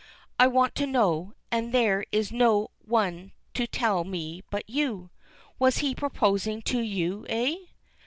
I 0.39 0.47
want 0.47 0.73
to 0.77 0.87
know, 0.87 1.33
and 1.51 1.71
there 1.71 2.07
is 2.11 2.31
no 2.31 2.71
one 2.83 3.33
to 3.53 3.67
tell 3.67 4.03
me 4.03 4.41
but 4.49 4.67
you. 4.67 5.11
Was 5.59 5.77
he 5.77 5.93
proposing 5.93 6.63
to 6.63 6.79
you, 6.79 7.27
eh?" 7.29 7.53